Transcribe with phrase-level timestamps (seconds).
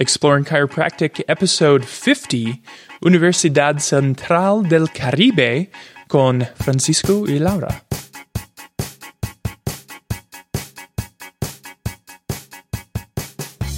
[0.00, 2.62] Exploring Chiropractic, episode 50,
[3.04, 5.68] Universidad Central del Caribe,
[6.08, 7.82] con Francisco y Laura.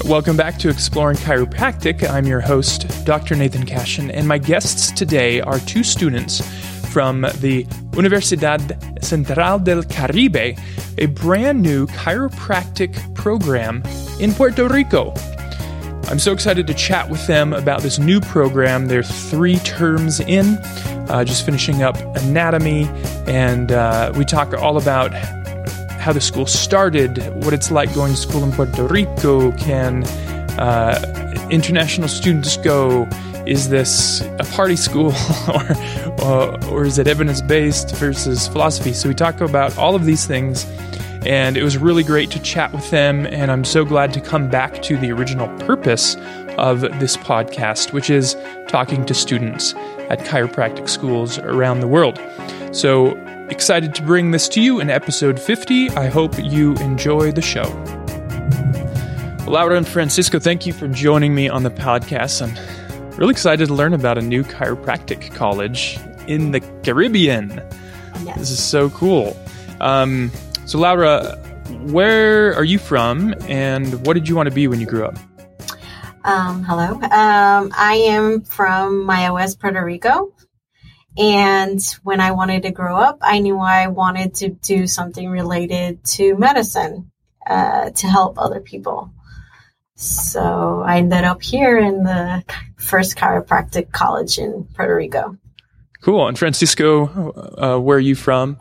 [0.04, 2.08] Welcome back to Exploring Chiropractic.
[2.08, 3.34] I'm your host, Dr.
[3.34, 6.40] Nathan Cashin, and my guests today are two students
[6.92, 7.64] from the
[7.94, 10.56] Universidad Central del Caribe,
[10.98, 13.82] a brand new chiropractic program
[14.20, 15.12] in Puerto Rico.
[16.08, 18.86] I'm so excited to chat with them about this new program.
[18.86, 20.58] They're three terms in,
[21.08, 22.84] uh, just finishing up anatomy,
[23.26, 25.12] and uh, we talk all about
[26.02, 29.52] how the school started, what it's like going to school in Puerto Rico.
[29.52, 30.04] Can
[30.58, 33.08] uh, international students go?
[33.46, 35.12] Is this a party school
[35.48, 38.92] or, or, or is it evidence based versus philosophy?
[38.92, 40.64] So we talk about all of these things.
[41.26, 43.26] And it was really great to chat with them.
[43.26, 46.16] And I'm so glad to come back to the original purpose
[46.58, 48.36] of this podcast, which is
[48.68, 49.74] talking to students
[50.10, 52.20] at chiropractic schools around the world.
[52.72, 53.16] So
[53.48, 55.90] excited to bring this to you in episode 50.
[55.90, 57.68] I hope you enjoy the show.
[59.46, 62.40] Laura and Francisco, thank you for joining me on the podcast.
[62.40, 67.62] I'm really excited to learn about a new chiropractic college in the Caribbean.
[68.24, 68.38] Yes.
[68.38, 69.36] This is so cool.
[69.80, 70.30] Um,
[70.64, 71.36] so, Laura,
[71.86, 75.18] where are you from and what did you want to be when you grew up?
[76.24, 76.94] Um, hello.
[76.94, 80.32] Um, I am from Mayagüez, Puerto Rico.
[81.16, 86.04] And when I wanted to grow up, I knew I wanted to do something related
[86.04, 87.10] to medicine
[87.46, 89.12] uh, to help other people.
[89.96, 92.44] So I ended up here in the
[92.76, 95.36] first chiropractic college in Puerto Rico.
[96.02, 96.28] Cool.
[96.28, 98.58] And Francisco, uh, where are you from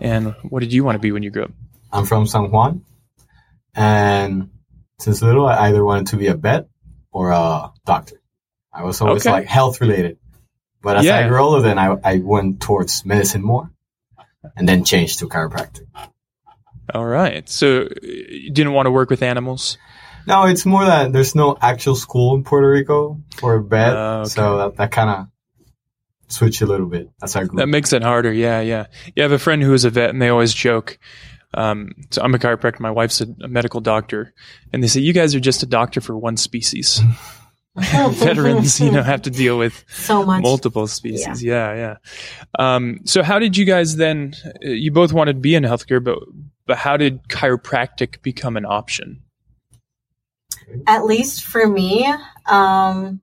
[0.00, 1.52] and what did you want to be when you grew up?
[1.92, 2.82] I'm from San Juan.
[3.74, 4.50] And
[4.98, 6.68] since little, I either wanted to be a vet
[7.12, 8.20] or a doctor.
[8.72, 9.32] I was always Okay.
[9.32, 10.18] like health related.
[10.82, 11.16] But as Yeah.
[11.18, 13.70] I grew older, then I, I went towards medicine more
[14.56, 15.86] and then changed to chiropractic.
[16.94, 17.48] All right.
[17.48, 19.76] So, uh, you didn't want to work with animals?
[20.26, 23.96] No, it's more that there's no actual school in Puerto Rico for a vet.
[23.96, 24.28] Oh, okay.
[24.30, 25.26] So that, that kind of
[26.28, 28.32] switched a little bit as I grew That makes it harder.
[28.32, 28.86] Yeah, yeah.
[29.16, 30.98] You have a friend who is a vet, and they always joke.
[31.54, 32.80] Um, so I'm a chiropractor.
[32.80, 34.34] My wife's a, a medical doctor,
[34.72, 37.00] and they say you guys are just a doctor for one species.
[37.78, 40.42] Veterans, you know, have to deal with So much.
[40.42, 41.40] multiple species.
[41.44, 41.96] Yeah, yeah.
[42.58, 44.34] Um, so how did you guys then?
[44.44, 46.18] uh, You both wanted to be in healthcare, but
[46.66, 49.22] but how did chiropractic become an option?
[50.86, 52.06] at least for me,
[52.46, 53.20] um,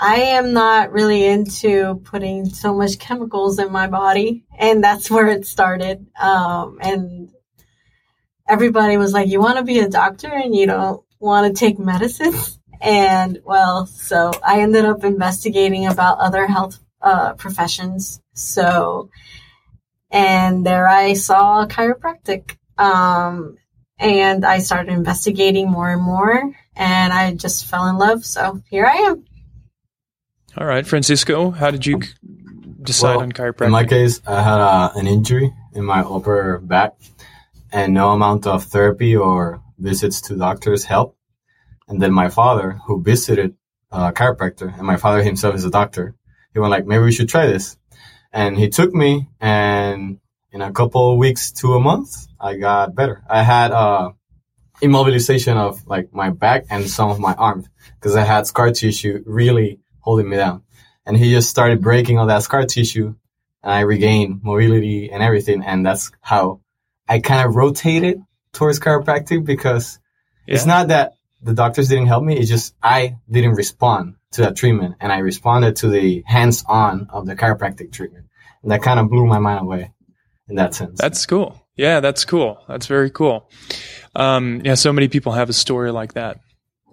[0.00, 5.28] I am not really into putting so much chemicals in my body, and that's where
[5.28, 6.06] it started.
[6.18, 7.30] Um, and
[8.48, 11.78] everybody was like, "You want to be a doctor, and you don't want to take
[11.78, 18.22] medicines." And well, so I ended up investigating about other health uh, professions.
[18.32, 19.10] So,
[20.10, 22.56] and there I saw chiropractic.
[22.78, 23.58] Um,
[23.98, 26.42] and I started investigating more and more,
[26.74, 28.24] and I just fell in love.
[28.24, 29.26] So here I am.
[30.56, 32.00] All right, Francisco, how did you
[32.82, 33.66] decide Well, on chiropractic?
[33.66, 36.94] In my case, I had uh, an injury in my upper back,
[37.72, 41.16] and no amount of therapy or visits to doctors helped.
[41.88, 43.54] And then my father, who visited
[43.92, 46.16] a chiropractor, and my father himself is a doctor,
[46.52, 47.76] he went like, maybe we should try this.
[48.32, 50.18] And he took me, and
[50.50, 53.22] in a couple of weeks to a month, I got better.
[53.30, 54.10] I had uh,
[54.82, 59.22] immobilization of like my back and some of my arms because I had scar tissue
[59.26, 60.62] really holding me down.
[61.06, 63.14] And he just started breaking all that scar tissue
[63.62, 65.62] and I regained mobility and everything.
[65.62, 66.60] And that's how
[67.08, 68.22] I kind of rotated
[68.52, 69.98] towards chiropractic because
[70.46, 72.36] it's not that the doctors didn't help me.
[72.36, 77.08] It's just I didn't respond to that treatment and I responded to the hands on
[77.10, 78.26] of the chiropractic treatment.
[78.62, 79.92] And that kind of blew my mind away
[80.48, 81.00] in that sense.
[81.00, 81.60] That's cool.
[81.76, 82.62] Yeah, that's cool.
[82.68, 83.48] That's very cool.
[84.14, 86.40] Um, yeah, so many people have a story like that.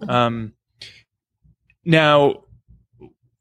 [0.08, 0.54] Um,
[1.84, 2.44] now,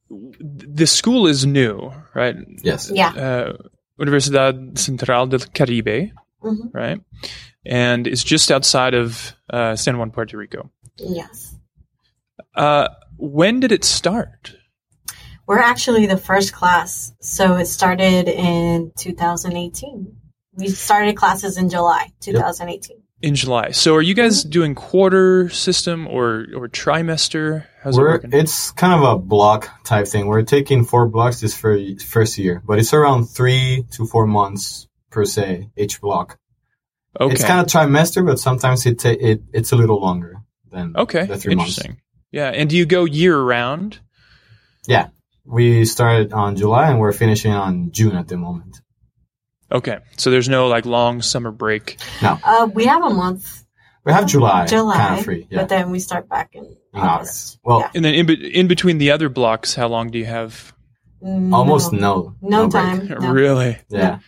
[0.10, 2.36] the school is new, right?
[2.64, 2.92] yes.
[2.94, 3.10] Yeah.
[3.10, 3.54] Uh,
[4.00, 6.12] Universidad Central del Caribe,
[6.44, 6.74] Mhm.
[6.74, 7.02] right?
[7.66, 10.70] And it's just outside of uh, San Juan, Puerto Rico.
[10.98, 11.56] Yes.
[12.56, 12.88] Uh,
[13.18, 14.56] when did it start?
[15.48, 17.14] We're actually the first class.
[17.22, 20.16] So it started in 2018.
[20.54, 22.98] We started classes in July 2018.
[23.20, 23.72] In July.
[23.72, 24.52] So, are you guys mm-hmm.
[24.52, 27.66] doing quarter system or or trimester?
[27.82, 28.30] How's it We're, working?
[28.34, 30.28] it's kind of a block type thing.
[30.28, 34.88] We're taking four blocks this fir- first year, but it's around three to four months
[35.10, 36.38] per se each block.
[37.20, 37.34] okay.
[37.34, 41.26] It's kind of trimester, but sometimes it, ta- it it's a little longer than Okay,
[41.26, 41.78] the three months.
[41.80, 42.02] interesting.
[42.32, 42.50] Yeah.
[42.50, 44.00] And do you go year round?
[44.86, 45.08] Yeah,
[45.44, 48.80] we started on July and we're finishing on June at the moment.
[49.72, 50.00] Okay.
[50.18, 51.98] So there's no like long summer break.
[52.22, 53.64] Uh, we have a month,
[54.06, 55.48] We have July, July, kind of free.
[55.50, 57.04] Yeah, but then we start back in in August.
[57.04, 57.60] August.
[57.64, 57.92] Well, Yeah.
[57.96, 60.74] And then in, be- in between the other blocks, how long do you have?
[61.22, 62.64] almost no, no.
[62.66, 63.08] no, time.
[63.20, 63.32] No.
[63.32, 63.78] Really?
[63.90, 64.20] Yeah,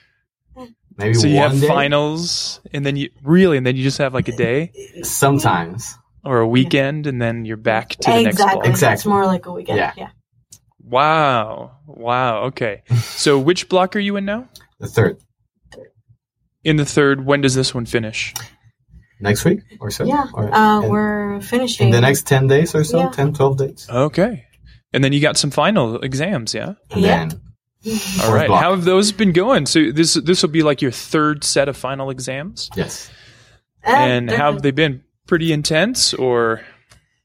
[0.97, 1.67] maybe So you have day.
[1.67, 4.71] finals and then you really, and then you just have like a day
[5.03, 5.95] Sometimes.
[6.25, 8.65] or a weekend and then you're back to the next block.
[8.65, 8.93] exactly.
[8.95, 9.77] It's more like a weekend.
[9.77, 9.93] Yeah.
[9.95, 10.09] Yeah.
[10.83, 11.77] Wow.
[11.85, 12.43] Wow.
[12.45, 12.83] Okay.
[13.19, 14.49] So which block are you in now?
[14.79, 15.19] The third
[16.63, 17.25] In the third.
[17.25, 18.33] When does this one finish?
[19.21, 20.05] next week or so.
[20.05, 20.27] Yeah.
[20.33, 23.09] Or Uh, in- we're finishing in the next ten days or so, Yeah.
[23.09, 23.85] 10, 12 days.
[23.89, 24.45] Okay.
[24.93, 26.75] And then you got some final exams, yeah?
[26.91, 27.25] And Yeah.
[27.27, 27.41] then
[27.85, 28.47] All Fourth right.
[28.47, 28.61] block.
[28.63, 29.65] How have those been going?
[29.65, 33.09] So this this will be like your third set of final exams, yes,
[33.85, 35.01] Uh, and how have they been?
[35.27, 36.61] Pretty intense, or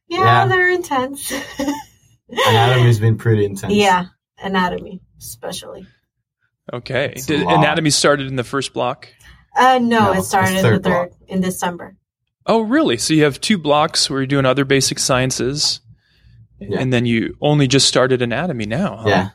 [0.08, 0.46] Yeah, Yeah.
[0.48, 1.32] they're intense.
[2.48, 3.72] anatomy's been pretty intense.
[3.72, 4.06] yeah,
[4.42, 5.86] anatomy especially.
[6.72, 7.14] okay?
[7.26, 9.08] Did anatomy started in the first block?
[9.56, 11.96] Uh, no, No, it it's started in the third third in December.
[12.46, 12.96] Oh, really?
[12.98, 15.80] So you have two blocks where you're doing other basic sciences,
[16.60, 16.78] Yeah.
[16.80, 18.96] and then you only just started anatomy now.
[18.98, 19.08] Huh?
[19.08, 19.28] yeah.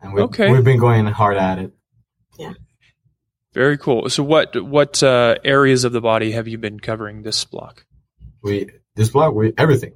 [0.00, 0.50] And we've, Okay.
[0.50, 1.72] we've been going hard at it.
[2.38, 2.52] Yeah.
[3.52, 4.08] Very cool.
[4.10, 7.84] So what what uh, areas of the body have you been covering this block?
[8.42, 9.92] We this block, we everything.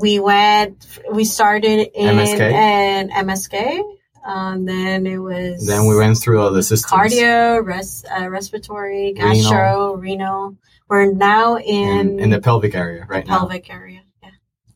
[0.00, 0.86] We went.
[1.12, 2.40] We started in MSK.
[2.40, 3.82] an MSK.
[4.24, 5.66] Um, then it was.
[5.66, 6.92] Then we went through all the systems.
[6.92, 10.56] cardio, res, uh, respiratory, gastro, renal.
[10.88, 13.38] We're now in, in, in the pelvic area right now.
[13.38, 14.02] pelvic area.
[14.22, 14.30] Yeah.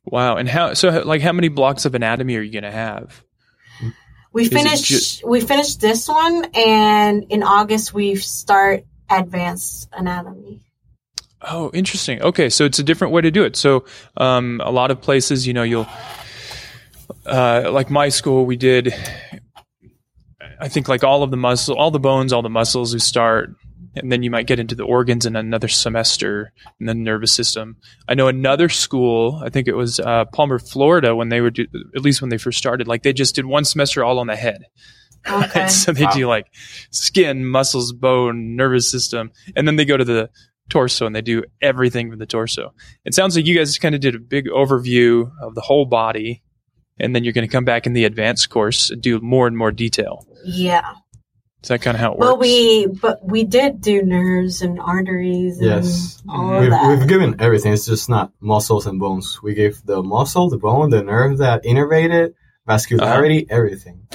[0.04, 0.36] Wow.
[0.36, 1.02] And how so?
[1.02, 3.22] Like, how many blocks of anatomy are you going to have?
[4.32, 5.24] We Is it finished.
[5.24, 10.60] we finished this one, and in August we start advanced anatomy.
[11.40, 12.20] Oh, interesting.
[12.20, 13.56] Okay, so it's a different way to do it.
[13.56, 13.84] So,
[14.16, 15.86] um, a lot of places, you know, you'll,
[17.24, 18.92] uh, like my school, we did,
[20.60, 22.92] I think, like all of the muscle, all the bones, all the muscles.
[22.94, 23.50] We start,
[23.94, 27.76] and then you might get into the organs in another semester, and then nervous system.
[28.08, 29.40] I know another school.
[29.44, 32.38] I think it was uh, Palmer, Florida, when they were do, at least when they
[32.38, 34.64] first started, like they just did one semester all on the head.
[35.28, 35.66] Okay.
[35.68, 36.12] so they Wow.
[36.12, 36.46] do like
[36.90, 40.30] skin, muscles, bone, nervous system, and then they go to the
[40.68, 42.72] torso and they do everything from the torso.
[43.04, 46.42] It sounds like you guys kind of did a big overview of the whole body,
[46.98, 49.56] and then you're going to come back in the advanced course and do more and
[49.56, 50.26] more detail.
[50.46, 50.92] Yeah.
[51.62, 52.26] Is that kind of how it works?
[52.28, 55.58] Well, we but we did do nerves and arteries.
[55.58, 56.22] And Yes.
[56.28, 56.88] All We've, that.
[56.88, 57.72] we've given everything.
[57.72, 59.42] It's just not muscles and bones.
[59.42, 62.34] We gave the muscle, the bone, the nerve that innervated,
[62.68, 64.06] vascularity, everything.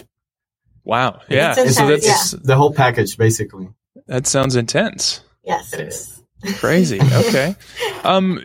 [0.85, 1.19] wow.
[1.29, 1.53] Yeah.
[1.57, 3.67] It's so intense, that's The whole package, basically.
[4.07, 5.21] that sounds intense.
[5.43, 5.73] yes.
[5.73, 6.23] It It is.
[6.43, 6.59] is.
[6.59, 6.99] Crazy.
[7.13, 7.55] Okay.
[8.03, 8.39] um.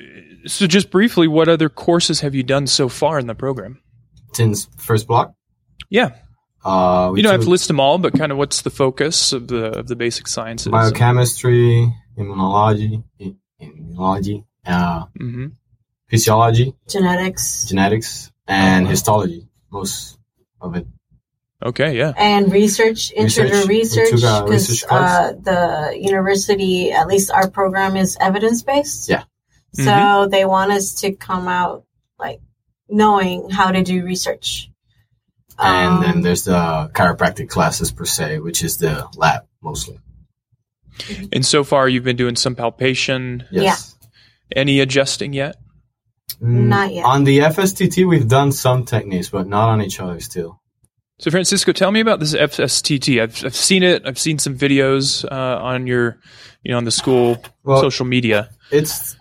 [0.46, 3.80] So just briefly, what other courses have you done so far in the program?
[4.32, 5.32] Since first block,
[5.90, 6.12] Yeah.
[6.66, 9.46] Uh, You don't have to list them all, but kind of what's the focus of
[9.48, 10.68] the of the basic sciences?
[10.72, 13.02] biochemistry, immunology,
[13.60, 15.46] immunology, uh, hmm
[16.08, 18.90] physiology, Genetics genetics, and wow.
[18.90, 19.48] histology.
[19.70, 20.18] Most
[20.60, 20.86] of it.
[21.64, 22.12] Okay, yeah.
[22.16, 24.12] and research, intro Research.
[24.12, 29.08] research, because uh, the university, at least our program, is evidence based.
[29.08, 29.24] Yeah.
[29.72, 30.30] So Mm-hmm.
[30.30, 31.84] they want us to come out
[32.18, 32.40] like
[32.88, 34.70] knowing how to do research.
[35.58, 39.98] And Um, then there's the chiropractic classes per se, which is the lab mostly.
[41.32, 43.44] And so far, you've been doing some palpation.
[43.50, 43.96] Yes.
[44.54, 45.56] Any adjusting yet?
[46.42, 47.04] Mm, Not yet.
[47.04, 50.60] On the FSTT, we've done some techniques, but not on each other still.
[51.18, 53.22] So, Francisco, tell me about this FSTT.
[53.22, 54.02] I've, I've seen it.
[54.06, 56.18] I've seen some videos uh, on your,
[56.62, 58.50] you know, on the school Well, social media.
[58.70, 59.16] it's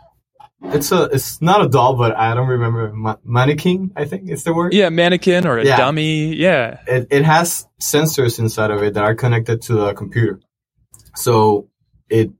[0.63, 3.91] it's a it's not a doll, but I don't remember ma- mannequin.
[3.95, 4.73] I think it's the word.
[4.73, 5.77] Yeah, mannequin or a Yeah.
[5.77, 6.35] dummy.
[6.35, 6.79] Yeah.
[6.87, 10.39] It it has sensors inside of it that are connected to the computer,
[11.15, 11.69] so
[12.09, 12.31] it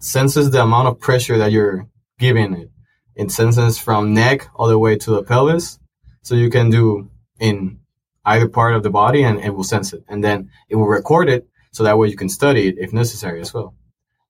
[0.00, 1.86] senses the amount of pressure that you're
[2.18, 2.70] giving it.
[3.14, 5.78] It senses from neck all the way to the pelvis,
[6.22, 7.08] so you can do
[7.38, 7.78] in
[8.24, 11.28] either part of the body, and it will sense it, and then it will record
[11.28, 13.74] it, so that way you can study it if necessary as well.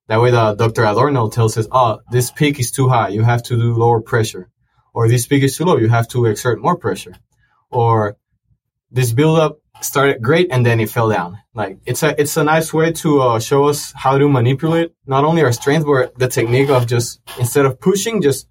[0.07, 0.83] That way, the Dr.
[0.85, 3.09] Adorno tells us, "Oh, this peak is too high.
[3.09, 4.49] You have to do lower pressure,
[4.93, 5.77] or this peak is too low.
[5.77, 7.15] You have to exert more pressure,
[7.71, 8.17] or
[8.91, 11.37] this buildup started great and then it fell down.
[11.53, 15.25] Like it's a it's a nice way to uh, show us how to manipulate not
[15.25, 18.49] only our strength but the technique of just instead of pushing, just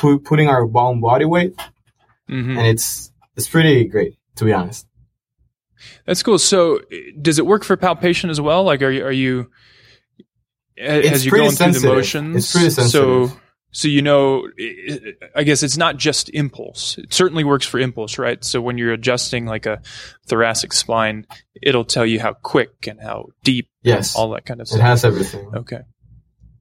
[0.00, 1.54] pu- putting our own body weight,
[2.28, 4.86] hmm and it's it's pretty great to be honest.
[6.06, 6.38] That's cool.
[6.38, 6.80] So,
[7.20, 8.64] does it work for palpation as well?
[8.64, 9.50] Like, are you, are you,
[10.78, 12.36] a- as you're pretty going through the motions?
[12.36, 13.40] It's pretty So, sensitive.
[13.72, 14.98] so you know, i
[15.36, 16.96] I guess it's not just impulse.
[16.98, 18.42] It certainly works for impulse, right?
[18.44, 19.80] So when you're adjusting like a
[20.26, 21.26] thoracic spine,
[21.62, 24.80] it'll tell you how quick and how deep, Yes, all that kind of stuff.
[24.80, 25.46] it has everything.
[25.54, 25.80] okay,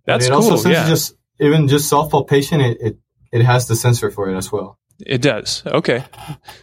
[0.05, 0.51] But that's it cool.
[0.51, 2.97] also yeah, just even just soft palpation, it, it
[3.31, 4.77] it has the sensor for it as well.
[5.05, 5.63] it does.
[5.65, 6.03] Okay,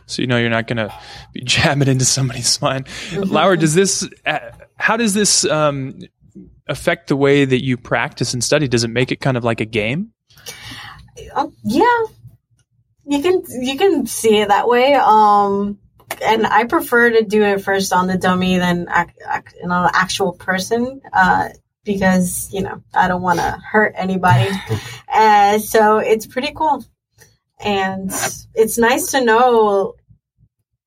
[0.07, 0.92] so you know you're not going to
[1.33, 2.85] be jamming into somebody's spine.
[3.12, 4.09] Laura, does this?
[4.26, 4.38] Uh,
[4.76, 5.99] how does this um,
[6.71, 8.69] affect the way that you practice and study?
[8.69, 10.12] Does it make it kind of like a game?
[11.35, 12.05] Um, yeah,
[13.05, 14.95] you can you can see it that way.
[14.95, 15.79] Um,
[16.23, 20.33] and I prefer to do it first on the dummy than ac- ac- an actual
[20.33, 21.00] person.
[21.12, 21.50] Uh,
[21.85, 24.50] because you know I don't want to hurt anybody,
[25.12, 26.85] and so it's pretty cool,
[27.59, 28.12] and
[28.55, 29.95] it's nice to know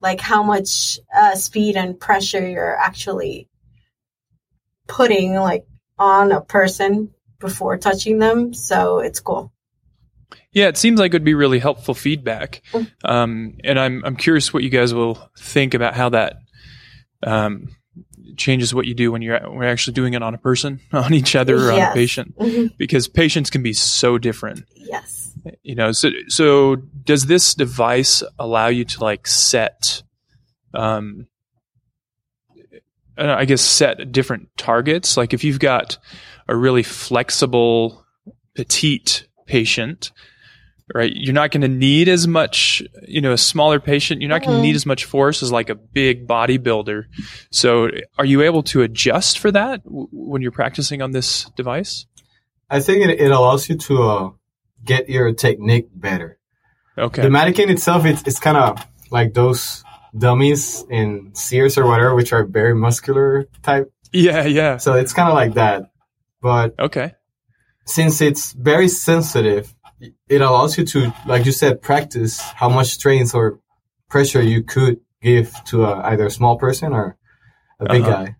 [0.00, 3.48] like how much uh, speed and pressure you're actually
[4.86, 5.66] putting like
[5.98, 8.54] on a person before touching them.
[8.54, 9.52] So it's cool.
[10.52, 12.90] Yeah, it seems like it would be really helpful feedback, Mm.
[13.04, 16.36] um, and I'm I'm curious what you guys will think about how that
[17.24, 17.68] um,
[18.36, 21.12] changes what you do when you're when you're actually doing it on a person, on
[21.14, 21.94] each other, or on a Yes.
[21.94, 22.76] patient, Mhm.
[22.78, 24.64] because patients can be so different.
[24.76, 25.32] Yes.
[25.62, 30.02] You know, so so does this device allow you to like set,
[30.72, 31.26] um,
[33.16, 35.16] I guess set different targets?
[35.16, 35.98] Like if you've got
[36.48, 38.04] a really flexible,
[38.54, 40.12] petite patient,
[40.92, 41.12] right?
[41.14, 44.20] You're not going to need as much, you know, a smaller patient.
[44.20, 47.04] You're not going to need as much force as like a big bodybuilder.
[47.50, 52.06] So, are you able to adjust for that w- when you're practicing on this device?
[52.68, 54.30] I think it, it allows you to uh,
[54.84, 56.38] get your technique better.
[56.96, 57.22] Okay.
[57.22, 59.82] The mannequin itself, it's, it's kind of like those
[60.16, 63.92] dummies in Sears or whatever, which are very muscular type.
[64.12, 64.44] yeah.
[64.44, 64.76] Yeah.
[64.78, 65.90] So it's kind of like that.
[66.40, 67.14] But Okay.
[67.86, 69.74] since it's very sensitive,
[70.28, 73.60] it allows you to, like you said, practice how much strength or
[74.10, 77.16] pressure you could give to a, either a small person or
[77.80, 78.24] a big Uh-huh.
[78.24, 78.36] guy.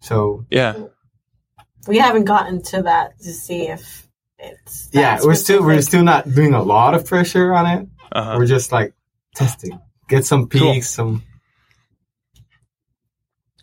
[0.00, 0.74] So Yeah.
[1.86, 4.06] We haven't gotten to that to see if
[4.38, 7.88] it's that yeah, we're still we're still not doing a lot of pressure on it.
[8.12, 8.36] Uh-huh.
[8.38, 8.92] We're just like
[9.34, 10.72] testing, get some Cool.
[10.74, 11.22] peaks, some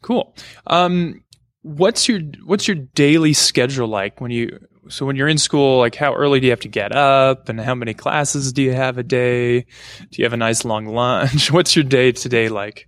[0.01, 0.35] Cool.
[0.67, 1.23] Um,
[1.63, 5.79] what's your what's your daily schedule like when you so when you're in school?
[5.79, 8.73] Like, how early do you have to get up, and how many classes do you
[8.73, 9.61] have a day?
[9.61, 11.51] Do you have a nice long lunch?
[11.51, 12.87] What's your day today like?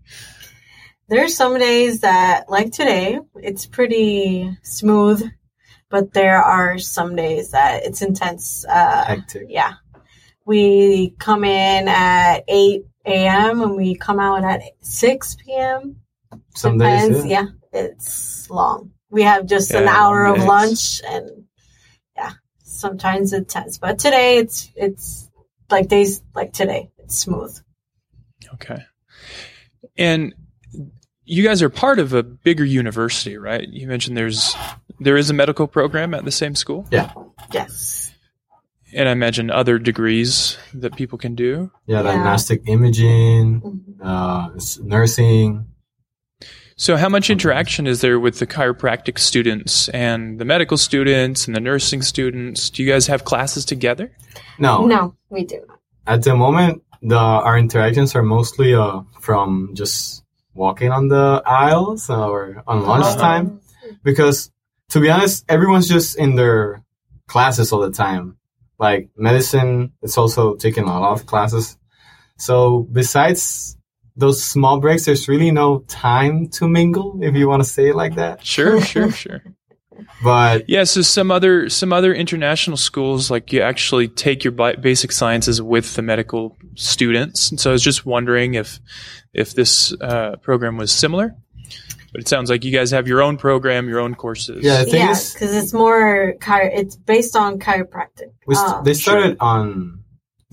[1.09, 5.23] There's some days that, like today, it's pretty smooth,
[5.89, 8.63] but there are some days that it's intense.
[8.69, 9.47] Uh, hectic.
[9.49, 9.73] yeah,
[10.45, 13.61] we come in at eight a.m.
[13.61, 15.97] and we come out at six p.m.
[16.55, 17.17] Some Depends.
[17.19, 17.45] days, yeah.
[17.73, 18.91] yeah, it's long.
[19.09, 20.45] We have just an hour of days.
[20.45, 21.45] lunch, and
[22.15, 22.33] yeah,
[22.63, 23.77] sometimes it's tense.
[23.77, 25.29] But today, it's it's
[25.69, 27.57] like days like today, it's smooth.
[28.55, 28.83] Okay.
[29.97, 30.33] And
[31.23, 33.67] you guys are part of a bigger university, right?
[33.67, 34.55] You mentioned there's
[34.99, 37.11] there is a medical program at the same school, Yeah.
[37.51, 37.96] Yes.
[38.93, 41.71] And I imagine other degrees that people can do.
[41.85, 42.03] Yeah, Yeah.
[42.03, 43.81] diagnostic imaging, Mhm.
[44.01, 44.49] uh,
[44.83, 45.65] nursing.
[46.79, 51.55] So, how much interaction is there with the chiropractic students and the medical students and
[51.55, 52.69] the nursing students?
[52.69, 54.11] Do you guys have classes together?
[54.59, 55.79] No, No, we do not.
[56.05, 62.09] at the moment, the our interactions are mostly uh, from just walking on the aisles
[62.11, 63.59] or on lunchtime.
[64.03, 64.51] Because
[64.89, 66.83] to be honest, everyone's just in their
[67.27, 68.37] classes all the time.
[68.79, 71.77] Like medicine, it's also taking a lot of classes.
[72.37, 73.77] So besides
[74.15, 77.95] those small breaks, there's really no time to mingle, if you want to say it
[77.95, 78.45] like that.
[78.45, 79.41] Sure, sure, sure.
[80.23, 84.75] But Yeah, so some other some other international schools like you actually take your bi-
[84.75, 87.49] basic sciences with the medical students.
[87.49, 88.79] And so I was just wondering if
[89.33, 91.35] if this uh, program was similar.
[92.11, 94.63] But it sounds like you guys have your own program, your own courses.
[94.63, 98.31] Yeah, The thing Yeah, is- because it's more chiro- it's based on chiropractic.
[98.47, 99.99] we st- Um, they started on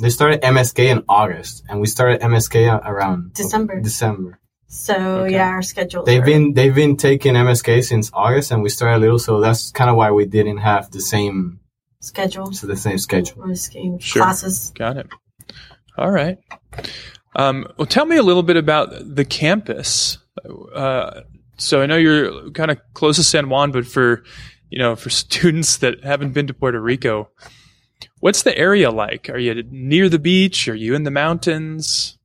[0.00, 3.80] they started MSK in August, and we started MSK around December.
[3.80, 4.40] December.
[4.66, 5.34] so Okay.
[5.34, 6.02] yeah, our schedule.
[6.04, 9.70] They've been they've been taking MSK since August, and we started a little, so that's
[9.70, 11.60] kind of why we didn't have the same
[12.00, 12.52] schedule.
[12.52, 13.44] so the same schedule.
[13.46, 13.54] We're
[14.00, 14.22] Sure.
[14.22, 14.72] classes.
[14.76, 15.06] Got it.
[15.96, 16.38] All right.
[17.36, 20.18] Um, well, tell me a little bit about the campus.
[20.74, 21.20] Uh,
[21.56, 24.22] so I know you're kind of close to San Juan, but for
[24.70, 27.28] you know for students that haven't been to Puerto Rico,
[28.20, 29.28] what's the area like?
[29.30, 30.68] Are you near the beach?
[30.68, 32.18] Are you in the mountains?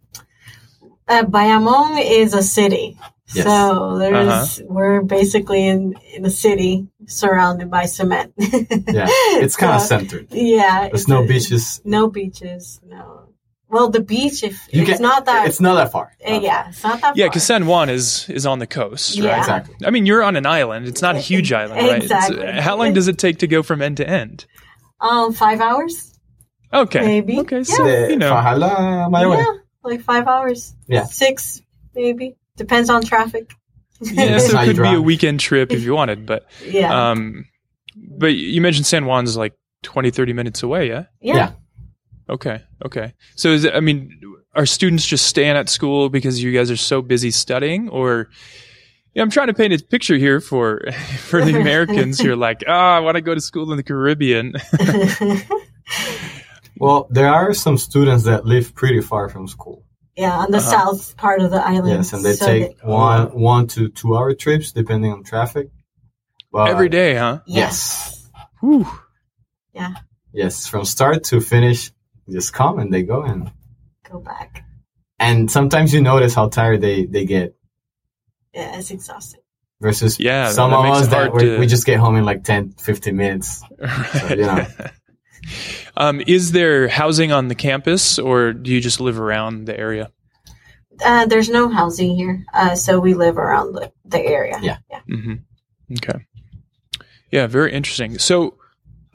[1.07, 2.95] Uh, Bayamon is a city,
[3.33, 3.45] Yes.
[3.45, 8.33] So there's we're basically in in a city surrounded by cement.
[8.37, 9.07] Yeah,
[9.41, 10.27] it's kind of So, centered.
[10.31, 10.87] yeah.
[10.89, 11.81] There's no a- beaches.
[11.85, 12.79] No beaches.
[12.85, 13.28] No.
[13.69, 15.47] Well, the beach if You it's can- not that.
[15.47, 16.11] It's not that far.
[16.27, 17.01] uh, yeah, it's not that.
[17.01, 17.13] Far.
[17.15, 19.25] Yeah, because San Juan is is on the coast, right?
[19.25, 19.39] Yeah.
[19.39, 19.75] Exactly.
[19.85, 20.87] I mean, you're on an island.
[20.87, 22.03] It's not a huge island, right?
[22.03, 22.61] It's- Exactly.
[22.61, 24.45] how long does it take to go from end to end?
[25.01, 26.13] um five hours.
[26.73, 26.99] Okay.
[27.01, 27.39] Maybe.
[27.39, 27.57] Okay.
[27.57, 27.63] Yeah.
[27.63, 28.31] So De you know.
[28.31, 29.37] Fajardo a Mayagüez.
[29.37, 30.75] Yeah, like five hours.
[30.87, 31.03] Yeah.
[31.05, 31.61] Six
[31.95, 33.53] maybe depends on traffic.
[34.01, 37.11] Yeah, so it could be a weekend trip if you wanted, but yeah.
[37.11, 37.45] um,
[37.95, 41.05] but you mentioned San Juan's like 20, 30 minutes away, yeah?
[41.21, 41.35] yeah.
[41.35, 41.51] yeah.
[42.29, 43.13] Okay, okay.
[43.35, 44.19] So is it, I mean,
[44.55, 48.29] are students just staying at school because you guys are so busy studying, or?
[49.15, 50.81] Yeah, I'm trying to paint a picture here for
[51.27, 53.83] for the Americans who are like, ah, I want to go to school in the
[53.83, 54.53] Caribbean.
[56.77, 59.83] Well, there are some students that live pretty far from school.
[60.15, 60.69] yeah, on the Uh-huh.
[60.69, 61.89] south part of the island.
[61.89, 65.67] Yes, and they So take they- one one to two hour trips depending on traffic.
[66.51, 67.39] But Every day, huh?
[67.47, 68.25] yes.
[68.61, 68.87] Whew.
[69.73, 69.93] Yeah.
[70.31, 71.91] Yes, from start to finish,
[72.31, 73.51] just come and they go and
[74.09, 74.63] Go back.
[75.19, 77.55] and sometimes you notice how tired they they get
[78.53, 79.41] Yeah, it's exhausting.
[79.81, 82.43] versus Yeah, some that of us that we, to- we just get home in like
[82.43, 83.63] 10, 15 minutes.
[83.79, 84.37] Right.
[84.37, 84.65] you know.
[85.97, 90.11] um, is there housing on the campus, or do you just live around the area?
[91.03, 94.59] Uh, there's no housing here, uh, so we live around the, the area.
[94.61, 94.77] Yeah.
[94.91, 94.99] yeah.
[95.09, 95.33] Mm-hmm.
[95.97, 96.25] Okay.
[97.31, 98.17] Yeah, very interesting.
[98.19, 98.57] So,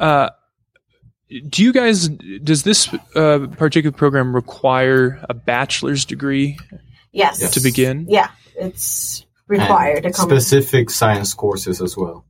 [0.00, 0.30] uh,
[1.48, 6.58] do you guys does this uh, particular program require a bachelor's degree
[7.12, 7.40] Yes.
[7.40, 7.52] Yes.
[7.52, 8.06] to begin?
[8.08, 10.28] Yeah, it's required And to come.
[10.28, 12.24] specific science courses as well.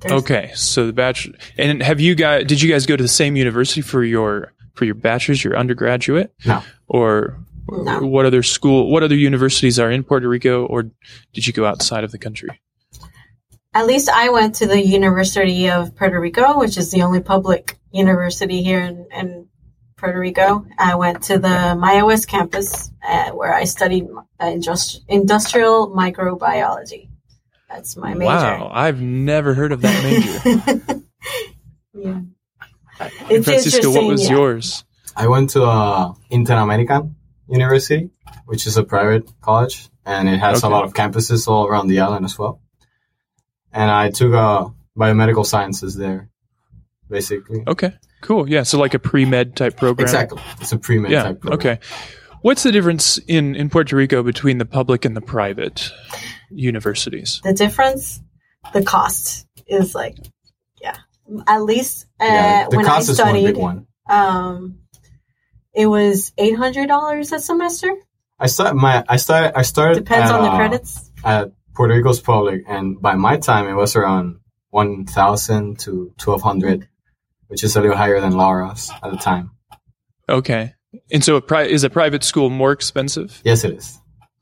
[0.00, 3.08] There's- Okay, so the bachelor and have you guys did you guys go to the
[3.08, 6.62] same university for your for your bachelor's, your undergraduate, No.
[6.88, 7.38] or
[7.70, 8.00] No.
[8.00, 10.90] what other school, what other universities are in Puerto Rico, or
[11.32, 12.60] did you go outside of the country?
[13.74, 17.76] At least I went to the University of Puerto Rico, which is the only public
[17.90, 19.48] university here in, in
[19.96, 20.64] Puerto Rico.
[20.78, 24.06] I went to the Mayagüez campus uh, where I studied
[24.38, 27.08] uh, industri- industrial microbiology.
[27.68, 28.26] That's my major.
[28.30, 31.02] Wow, I've never heard of that major.
[31.94, 32.20] yeah.
[33.00, 34.36] And It's Francisco, what was yeah.
[34.36, 34.84] yours?
[35.16, 37.14] I went to uh, Interamerican
[37.48, 38.10] University,
[38.46, 40.68] which is a private college, and it has Okay.
[40.72, 42.60] a lot of campuses all around the island as well.
[43.74, 46.30] And I took uh, biomedical sciences there,
[47.10, 47.64] basically.
[47.66, 48.48] Okay, cool.
[48.48, 50.04] Yeah, so like a pre med type program.
[50.04, 51.24] Exactly, it's a pre med Yeah.
[51.24, 51.58] type program.
[51.58, 51.78] Okay.
[52.42, 55.90] What's the difference in in Puerto Rico between the public and the private
[56.50, 57.40] universities?
[57.42, 58.20] The difference,
[58.72, 60.16] the cost is like,
[60.80, 60.96] yeah,
[61.46, 63.86] at least uh, Yeah, the when I cost is one studied, big one.
[64.08, 64.78] um,
[65.74, 67.90] it was eight hundred dollars a semester.
[68.38, 71.10] I started my I started I started Depends at, on the uh, credits.
[71.24, 74.38] at Puerto Rico's public, and by my time it was around
[74.70, 76.88] one thousand to twelve hundred,
[77.48, 79.50] which is a little higher than Laura's at the time.
[80.28, 80.74] Okay.
[81.10, 83.40] And so, a pri- is a private school more expensive?
[83.44, 83.98] Yes, it is.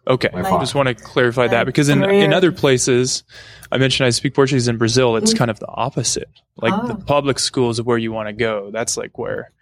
[0.07, 3.23] Okay, By I just want to clarify that because in in other places,
[3.71, 5.17] I mentioned I speak Portuguese in Brazil.
[5.17, 6.29] It's kind of the opposite.
[6.57, 7.05] Like the Oh.
[7.07, 8.71] public schools are where you want to go.
[8.73, 9.53] That's like where,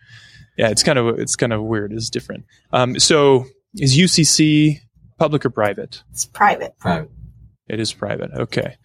[0.57, 1.93] yeah, it's kind of it's kind of weird.
[1.93, 2.47] It's different.
[2.73, 4.81] Um, so is UCC
[5.19, 6.03] public or private?
[6.11, 6.77] It's private.
[6.79, 7.11] Private.
[7.71, 8.31] It is private.
[8.33, 8.77] Okay.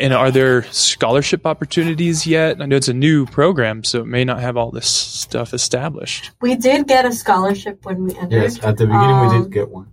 [0.00, 2.60] And are there scholarship opportunities yet?
[2.60, 6.30] I know it's a new program, so it may not have all this stuff established.
[6.40, 8.42] We did get a scholarship when we entered.
[8.42, 9.88] Yes, at the beginning we Um, did get one.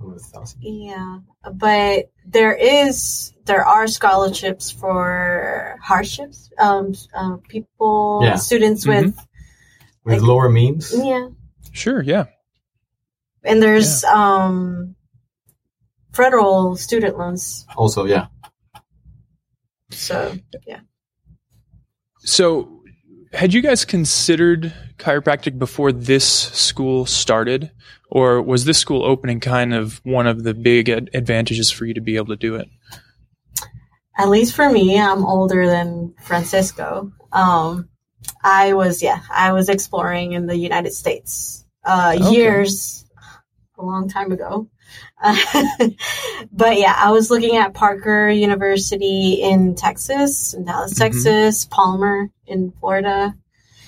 [0.00, 0.60] Over a thousand.
[0.62, 1.18] Yeah,
[1.54, 6.50] but there is there are scholarships for hardships.
[6.58, 8.36] Um, uh, people, Yeah.
[8.36, 9.16] students with
[10.04, 10.92] With like- lower means.
[10.94, 11.28] yeah,
[11.72, 12.00] Sure.
[12.02, 12.26] Yeah.
[13.42, 14.94] and there's um
[16.12, 17.66] federal student loans.
[17.76, 18.26] Also, yeah.
[19.90, 20.80] So yeah.
[22.20, 22.82] So,
[23.32, 27.70] had you guys considered chiropractic before this school started,
[28.10, 31.94] or was this school opening kind of one of the big ad- advantages for you
[31.94, 32.68] to be able to do it?
[34.18, 37.12] at least for me, I'm older than Francisco.
[37.32, 37.88] Um,
[38.42, 42.32] I was yeah, I was exploring in the United States uh, Okay.
[42.34, 43.04] years
[43.78, 44.68] a long time ago.
[46.52, 50.98] but yeah, I was looking at Parker University in Texas, in Dallas, Mhm.
[50.98, 53.34] Texas, Palmer in Florida,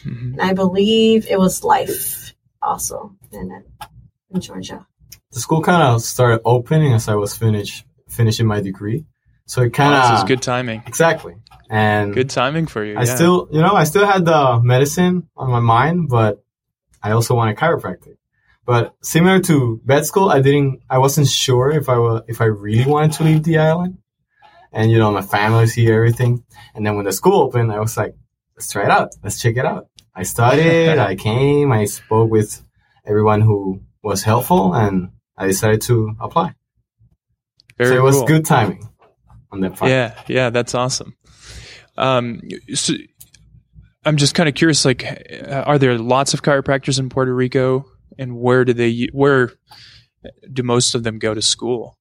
[0.05, 0.33] Mhm.
[0.33, 3.63] and I believe it was Life also in,
[4.31, 4.87] in Georgia.
[5.33, 9.05] The school kind of started opening as I was finish finishing my degree.
[9.47, 10.83] So it kind Oh, this is of good timing.
[10.87, 11.35] exactly.
[11.69, 12.97] And Good timing for you.
[12.99, 13.15] I yeah.
[13.15, 16.43] still, you know, I still had the medicine on my mind, but
[17.03, 18.17] I also wanted chiropractic.
[18.71, 22.45] But similar to vet school, I didn't, I wasn't sure if I was, if I
[22.45, 23.99] really wanted to leave the island.
[24.73, 26.45] And you know, my family's here, everything.
[26.73, 28.15] And then when the school opened, I was like,
[28.55, 29.09] let's try it out.
[29.25, 29.89] Let's check it out.
[30.15, 32.63] I studied, I came, I spoke with
[33.05, 36.55] everyone who was helpful, and I decided to apply.
[37.77, 38.27] Very so it was cool.
[38.29, 38.89] good timing
[39.51, 39.91] on that part.
[39.91, 41.17] Yeah, yeah, that's awesome.
[41.99, 42.41] Um,
[42.73, 42.95] so
[44.05, 44.85] I'm just kind of curious.
[44.85, 45.05] Like,
[45.51, 47.90] are there lots of chiropractors in Puerto Rico,
[48.21, 49.09] and where do they?
[49.13, 49.51] Where
[50.53, 51.99] do most of them go to school?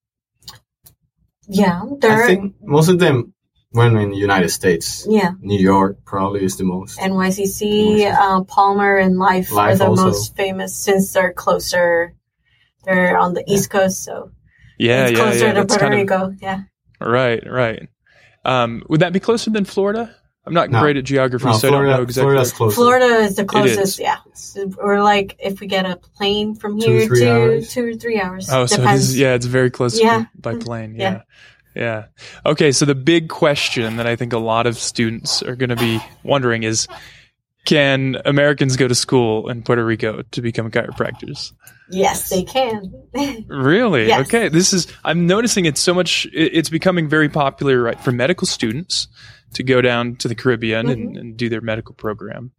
[1.47, 2.23] Yeah, there.
[2.23, 3.34] I think most of them
[3.71, 5.05] went in the United States.
[5.10, 6.99] yeah, New York probably is the most.
[6.99, 10.05] NYCC, uh, Palmer, and Life, are the also.
[10.05, 12.13] most famous since they're closer.
[12.84, 14.32] They're on the East Coast, so
[14.77, 15.53] Yeah, it's yeah, closer yeah.
[15.53, 16.36] to That's Puerto kind of Rico.
[16.41, 16.62] Yeah,
[17.01, 17.89] right, right.
[18.45, 20.15] Um, would that be closer than Florida?
[20.49, 20.81] I'm not No.
[20.81, 22.23] great at geography, No, so I don't know exactly.
[22.23, 22.75] Florida's closer.
[22.75, 23.47] Florida is the is.
[23.47, 23.99] closest.
[23.99, 24.17] Yeah,
[24.77, 27.71] or like if we get a plane from here, three two, hours.
[27.71, 28.49] two or three hours.
[28.51, 29.09] Oh, so it Depends.
[29.09, 30.25] is, yeah, it's very close Yeah.
[30.35, 30.95] by plane.
[30.95, 31.21] Yeah.
[31.75, 31.75] Yeah.
[31.75, 32.05] Yeah.
[32.51, 32.71] Okay.
[32.71, 35.99] So the big question that I think a lot of students are going to be
[36.23, 36.88] wondering is,
[37.65, 41.53] can Americans go to school in Puerto Rico to become chiropractors?
[41.91, 42.91] Yes, they can.
[43.47, 44.07] Really?
[44.07, 44.27] Yes.
[44.27, 44.49] Okay.
[44.49, 49.07] This is, I'm noticing it's so much, it's becoming very popular, right, for medical students
[49.53, 52.51] to go down to the Caribbean and, and do their medical program.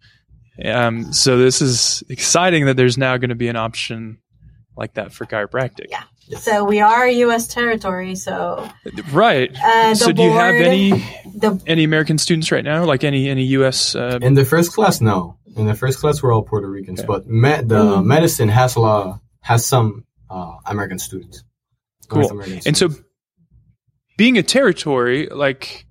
[0.65, 4.19] Um, so this is exciting that there's now going to be an option
[4.77, 5.87] like that for chiropractic.
[5.89, 6.03] Yeah.
[6.39, 7.49] so we are a U.S.
[7.49, 8.69] territory, so
[9.13, 9.51] Right.
[9.51, 10.91] uh, the so do you have any
[11.35, 12.85] the any American students right now?
[12.85, 13.95] Like any any U.S.
[13.95, 15.37] Uh, In the first class, no.
[15.57, 17.07] In the first class, we're all Puerto Ricans, Okay.
[17.07, 18.05] but me- the Mhm.
[18.05, 21.43] medicine has a lot, has some uh, American students.
[22.09, 22.29] Cool.
[22.31, 22.91] American and so
[24.17, 25.87] being a territory, like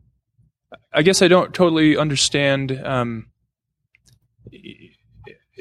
[0.92, 2.72] I guess I don't totally understand.
[2.84, 3.28] Um,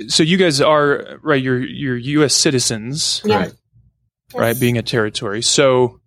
[0.09, 1.43] so you guys are right.
[1.43, 2.35] You're you're U.S.
[2.35, 3.37] citizens, yeah.
[3.37, 3.53] Right.
[4.35, 4.61] right?
[4.61, 6.01] Being a territory, so.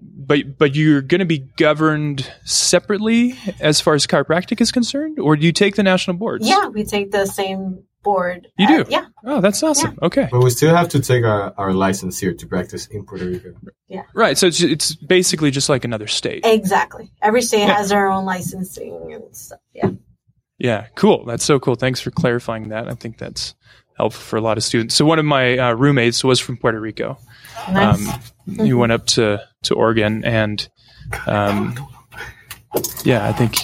[0.00, 5.36] But but you're going to be governed separately as far as chiropractic is concerned, or
[5.36, 6.48] do you take the national boards?
[6.48, 8.48] Yeah, we take the same board.
[8.58, 8.90] You Uh, do?
[8.90, 9.98] Yeah, Oh, that's awesome.
[10.02, 10.28] Okay.
[10.30, 13.54] But we still have to take our, our license here to practice in Puerto Rico.
[13.88, 14.02] Yeah.
[14.14, 14.36] Right.
[14.36, 16.44] So it's it's basically just like another state.
[16.44, 17.10] exactly.
[17.22, 17.76] Every state Yeah.
[17.76, 19.60] has their own licensing and stuff.
[19.74, 19.90] Yeah.
[20.58, 20.86] Yeah.
[20.96, 21.24] Cool.
[21.26, 21.74] That's so cool.
[21.76, 22.88] Thanks for clarifying that.
[22.88, 23.54] I think that's
[23.96, 24.94] helpful for a lot of students.
[24.94, 27.18] So one of my uh, roommates was from Puerto Rico.
[27.70, 28.08] Nice.
[28.48, 30.68] Um, he went up to to Oregon and
[31.26, 31.74] um,
[33.04, 33.56] yeah, I think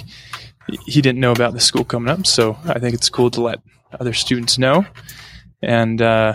[0.86, 2.26] he didn't know about the school coming up.
[2.26, 3.60] So I think it's cool to let
[3.92, 4.84] other students know.
[5.62, 6.34] And uh,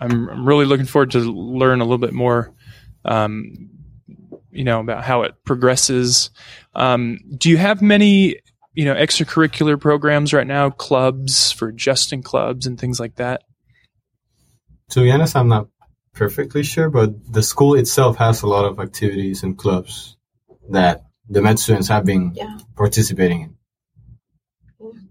[0.00, 2.52] I'm, I'm really looking forward to learn a little bit more,
[3.04, 3.70] um,
[4.50, 6.30] you know, about how it progresses.
[6.74, 8.40] Um, do you have many,
[8.72, 13.42] you know, extracurricular programs right now, clubs for adjusting clubs and things like that?
[14.90, 15.68] To be honest, I'm not
[16.12, 20.16] perfectly sure, but the school itself has a lot of activities and clubs
[20.70, 22.58] that the med students have been Yeah.
[22.76, 23.56] participating in.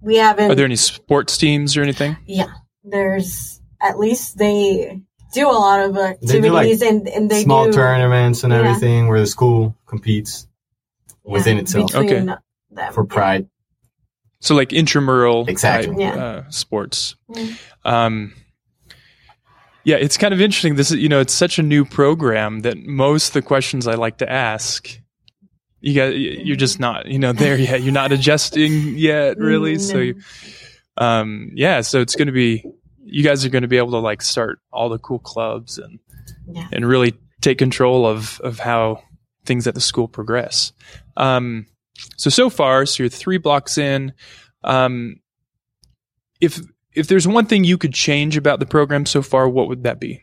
[0.01, 0.51] We haven't.
[0.51, 2.17] Are there any sports teams or anything?
[2.25, 2.47] yeah.
[2.83, 5.01] There's at least they
[5.33, 8.51] do a lot of They like, activities and, and they do Small do tournaments and
[8.51, 8.59] Yeah.
[8.59, 10.47] everything where the school competes
[11.25, 12.19] yeah, within itself Okay.
[12.25, 12.35] them.
[12.91, 13.47] for pride.
[14.41, 15.91] So like intramural Exactly.
[15.95, 16.23] type, Yeah.
[16.23, 17.15] uh, sports.
[17.31, 17.57] Mm.
[17.85, 18.33] Um,
[19.85, 20.75] yeah, it's kind of interesting.
[20.75, 23.95] This is, you know, it's such a new program that most of the questions I
[23.95, 24.99] like to ask,
[25.83, 27.81] you got, you're just not, you know, there yet.
[27.81, 29.77] You're not adjusting yet, really.
[29.79, 30.21] So, you,
[30.97, 32.63] um, yeah, so it's going to be,
[33.03, 35.99] you guys are going to be able to like start all the cool clubs and,
[36.47, 36.67] Yeah.
[36.71, 39.03] and really take control of, of how
[39.45, 40.71] things at the school progress.
[41.17, 41.65] Um,
[42.15, 44.13] so, so far, so you're three blocks in.
[44.63, 45.17] Um,
[46.39, 46.61] if,
[46.93, 49.99] if there's one thing you could change about the program so far, what would that
[49.99, 50.22] be?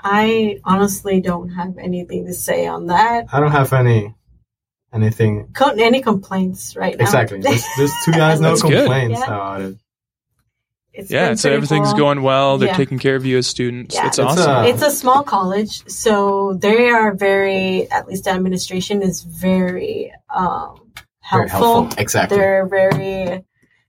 [0.00, 3.26] I honestly don't have anything to say on that.
[3.32, 4.14] I don't have any
[4.92, 7.04] anything Co- any complaints right now?
[7.04, 7.40] exactly.
[7.40, 8.72] Just, just to be honest, no That's good.
[8.86, 9.26] complaints Yeah.
[9.26, 9.76] about it.
[10.94, 11.98] It's Yeah, so everything's cool.
[11.98, 12.58] going well.
[12.58, 12.76] They're Yeah.
[12.76, 13.94] taking care of you as students.
[13.94, 14.06] Yeah.
[14.08, 14.50] It's It's, awesome.
[14.50, 17.88] uh, It's a small college, so they are very.
[17.90, 20.80] At least the administration is very um,
[21.30, 21.74] Very helpful.
[21.82, 22.02] helpful.
[22.02, 22.38] Exactly.
[22.38, 23.44] They're very.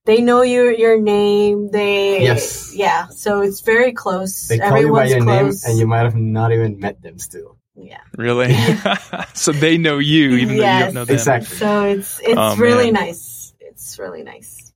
[0.10, 1.70] They know your your name.
[1.72, 2.74] They Yes.
[2.76, 3.08] yeah.
[3.10, 4.48] So it's very close.
[4.48, 7.20] They call you by Everyone's your name, and you might have not even met them
[7.20, 7.58] still.
[7.76, 8.02] yeah.
[8.18, 8.56] really?
[9.36, 11.14] so they know you, even though you don't know them.
[11.16, 11.56] Exactly.
[11.58, 13.06] So it's it's Oh, really man.
[13.06, 13.54] nice.
[13.60, 14.74] It's really nice.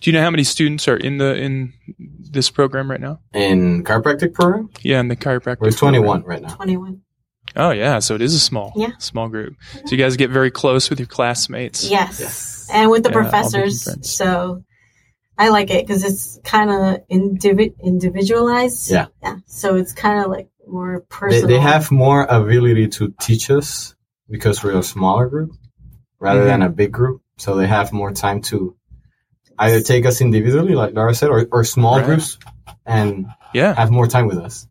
[0.00, 1.74] Do you know how many students are in the in
[2.32, 3.20] this program right now?
[3.34, 5.60] In chiropractic program, Yeah, in the chiropractic.
[5.60, 6.22] we're program.
[6.22, 6.54] 21 right now.
[6.54, 7.02] Twenty one.
[7.54, 8.92] Oh yeah, so it is a small, Yeah.
[8.98, 9.56] small group.
[9.84, 11.90] So you guys get very close with your classmates.
[11.90, 12.18] Yes.
[12.18, 12.68] Yes.
[12.72, 13.76] And with the Yeah, professors.
[14.08, 14.62] So
[15.40, 18.90] I like it because it's kind of indivi- individualized.
[18.90, 19.06] Yeah.
[19.22, 19.36] Yeah.
[19.46, 21.46] So it's kind of like more They, personal.
[21.48, 23.94] they have more ability to teach us
[24.28, 25.52] because we're a smaller group
[26.18, 26.46] rather Mhm.
[26.46, 27.22] than a big group.
[27.38, 28.76] So they have more time to
[29.58, 32.04] either take us individually, like Laura said, or, or small Right.
[32.06, 32.38] groups
[32.84, 34.66] and Yeah, have more time with us.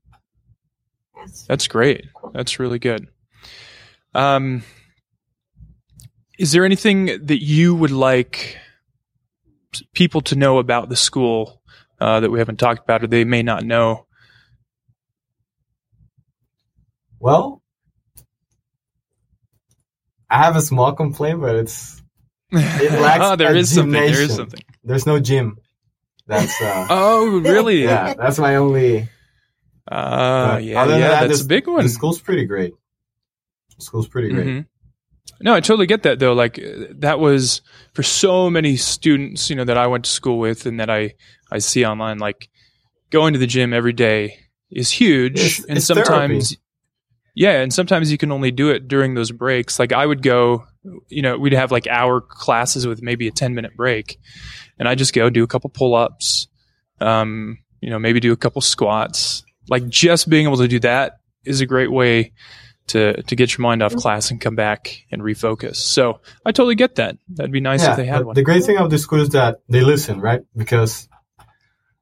[1.48, 2.06] That's great.
[2.34, 3.08] That's really good.
[4.14, 4.62] Um,
[6.38, 8.58] is there anything that you would like
[9.94, 11.62] people to know about the school
[12.00, 14.06] uh, that we haven't talked about or they may not know?
[17.20, 17.62] Well,
[20.30, 22.02] I have a small complaint, but it's
[22.52, 23.92] it lacks oh, there is something.
[23.92, 24.62] There is something.
[24.84, 25.58] there's no gym.
[26.28, 27.84] That's uh, Oh, really?
[27.84, 29.10] yeah, that's my only.
[29.92, 31.84] Uh, but yeah, yeah, that, that's the- a big one.
[31.84, 32.74] The school's pretty great.
[33.78, 34.48] The school's pretty great.
[34.48, 34.66] Mhm.
[35.42, 36.34] No, I totally get that though.
[36.34, 36.60] Like
[37.00, 37.62] that was
[37.94, 41.14] for so many students, you know, that I went to school with and that I
[41.52, 42.20] I see online.
[42.20, 42.50] Like
[43.10, 44.38] going to the gym every day
[44.72, 46.56] is huge, It's- and it's sometimes,
[47.36, 49.80] yeah, and sometimes you can only do it during those breaks.
[49.80, 50.66] Like I would go,
[51.08, 54.20] you know, we'd have like hour classes with maybe a ten minute break,
[54.78, 56.48] and I just go do a couple pull ups,
[57.02, 59.44] um, you know, maybe do a couple squats.
[59.70, 62.34] Like just being able to do that is a great way
[62.90, 64.02] to to get your mind off mm-hmm.
[64.02, 65.78] class and come back and refocus.
[65.78, 67.18] So I totally get that.
[67.30, 68.36] That'd be nice if they had one.
[68.36, 70.42] The great thing of the school is that they listen, right?
[70.56, 71.08] Because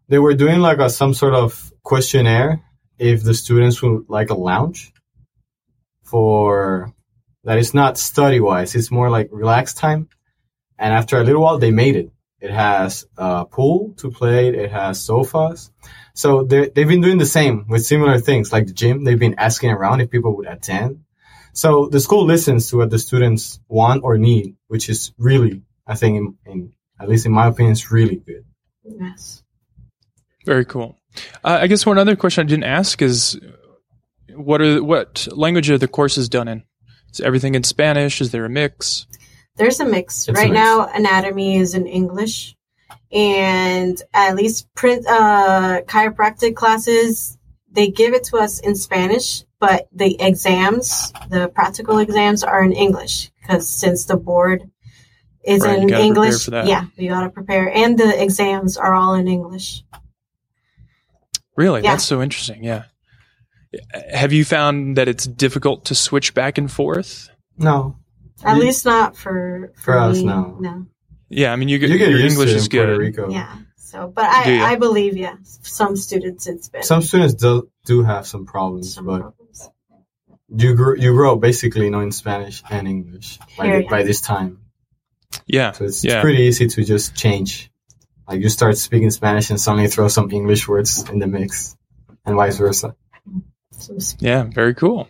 [0.09, 2.61] they were doing like a some sort of questionnaire
[2.97, 4.91] if the students would like a lounge
[6.03, 6.93] for
[7.43, 10.09] that is not study wise, it's more like relaxed time.
[10.79, 12.11] And after a little while, they made it.
[12.39, 14.49] It has a pool to play.
[14.49, 15.71] It has sofas.
[16.13, 19.03] So they they've been doing the same with similar things like the gym.
[19.03, 21.03] They've been asking around if people would attend.
[21.53, 25.95] So the school listens to what the students want or need, which is really, I
[25.95, 28.45] think, in, in at least in my opinion, is really good.
[28.83, 29.43] Yes.
[30.45, 30.97] Very cool.
[31.43, 33.39] Uh, I guess one other question I didn't ask is
[34.35, 36.63] what are what language are the courses done in?
[37.11, 38.21] Is everything in Spanish?
[38.21, 39.07] Is there a mix?
[39.57, 40.27] There's a mix.
[40.27, 40.53] It's a right mix.
[40.53, 42.55] now, anatomy is in English,
[43.11, 47.37] and at least print uh, chiropractic classes
[47.77, 52.73] they give it to us in Spanish, but the exams, the practical exams, are in
[52.73, 54.63] English because since the board
[55.43, 59.27] is Right, in English, yeah, you got to prepare, and the exams are all in
[59.27, 59.83] English.
[61.55, 61.91] Really, Yeah.
[61.91, 62.63] that's so interesting.
[62.63, 62.85] Yeah.
[64.11, 67.29] Have you found that it's difficult to switch back and forth?
[67.59, 67.95] No,
[68.43, 70.25] At You- least not for for, For us, me.
[70.25, 70.57] no.
[70.59, 70.85] no.
[71.29, 72.99] Yeah, I mean, you get, you get your English to it is in Puerto good.
[73.01, 73.29] Rico.
[73.29, 73.53] Yeah.
[73.77, 74.61] So, but Do you?
[74.61, 78.93] I I believe yeah, some students it's been Some students do do have some problems,
[78.93, 79.69] some but problems.
[80.49, 84.59] you grew you grow up basically knowing Spanish and English by, the- by this time.
[85.45, 86.15] Yeah, So it's, Yeah.
[86.15, 87.69] it's pretty easy to just change.
[88.27, 91.75] Like you start speaking Spanish and suddenly throw some English words in the mix,
[92.25, 92.95] and vice versa.
[94.19, 95.07] Yeah, very cool.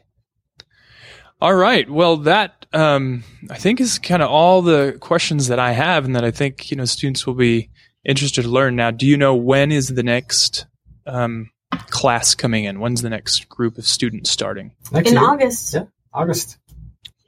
[1.40, 5.72] All right, well, that um, I think is kind of all the questions that I
[5.72, 7.70] have, and that I think you know students will be
[8.06, 8.76] interested to learn.
[8.76, 10.66] Now, do you know when is the next
[11.06, 11.50] um,
[11.90, 12.80] class coming in?
[12.80, 14.74] When's the next group of students starting?
[14.92, 15.74] Next in year, August.
[15.74, 15.84] Yeah.
[16.14, 16.58] August.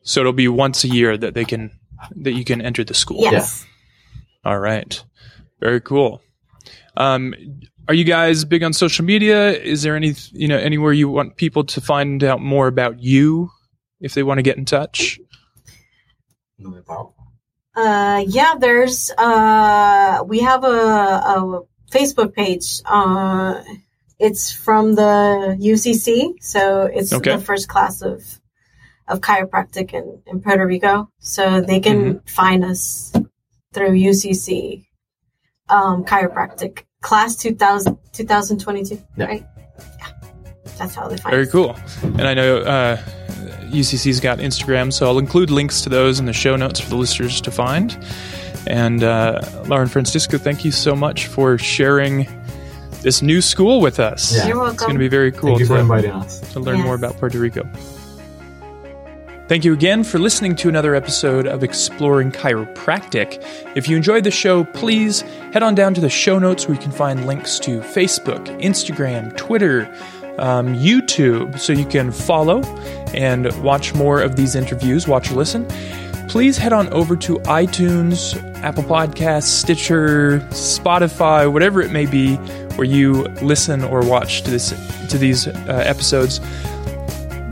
[0.03, 1.71] So it'll be once a year that they can
[2.15, 3.21] that you can enter the school.
[3.21, 3.65] Yes.
[4.43, 5.03] All right.
[5.59, 6.21] Very cool.
[6.95, 7.33] Um,
[7.87, 9.51] are you guys big on social media?
[9.51, 13.51] Is there any, you know, anywhere you want people to find out more about you
[13.99, 15.19] if they want to get in touch?
[16.59, 17.13] No, about.
[17.75, 22.81] Uh, yeah, there's uh, we have a, a Facebook page.
[22.85, 23.61] Uh,
[24.19, 27.35] it's from the UCC, so it's Okay.
[27.37, 28.21] the first class of
[29.07, 31.09] of chiropractic in, in Puerto Rico.
[31.19, 33.11] So they can find us
[33.73, 34.85] through UCC
[35.69, 39.25] um, chiropractic class 2000, 2022, Yeah.
[39.25, 39.45] right?
[39.99, 40.07] Yeah,
[40.77, 41.51] that's how they find Very us.
[41.51, 41.75] cool.
[42.03, 42.97] And I know uh,
[43.71, 46.95] UCC's got Instagram, so I'll include links to those in the show notes for the
[46.95, 47.97] listeners to find.
[48.67, 52.27] And uh, Lauren Francisco, thank you so much for sharing
[53.01, 54.35] this new school with us.
[54.35, 54.47] Yeah.
[54.47, 56.41] You're It's going to be very cool Thank you for to, inviting us.
[56.53, 56.85] to learn Yes.
[56.85, 57.67] more about Puerto Rico.
[59.47, 63.43] Thank you again for listening to another episode of Exploring Chiropractic.
[63.75, 65.21] If you enjoyed the show, please
[65.53, 69.35] head on down to the show notes where you can find links to Facebook, Instagram,
[69.37, 69.91] Twitter,
[70.39, 72.63] um, YouTube, so you can follow
[73.13, 75.65] and watch more of these interviews, watch or listen.
[76.27, 82.35] Please head on over to iTunes, Apple Podcasts, Stitcher, Spotify, whatever it may be,
[82.75, 84.69] where you listen or watch to this
[85.09, 86.39] to these uh, episodes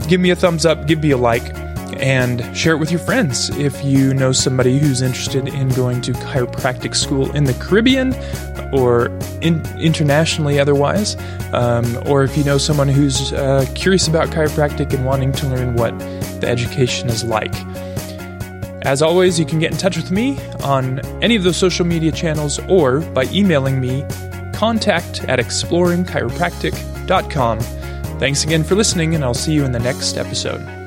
[0.08, 1.54] give me a thumbs up, give me a like,
[2.00, 6.12] and share it with your friends if you know somebody who's interested in going to
[6.12, 8.14] chiropractic school in the Caribbean
[8.72, 9.06] or
[9.40, 11.16] in, internationally otherwise,
[11.52, 15.74] um, or if you know someone who's uh, curious about chiropractic and wanting to learn
[15.74, 15.98] what
[16.40, 17.54] the education is like.
[18.82, 22.12] As always, you can get in touch with me on any of those social media
[22.12, 24.04] channels or by emailing me
[24.54, 27.60] contact at exploringchiropractic.com.
[28.18, 30.77] Thanks again for listening, and I'll see you in the next episode.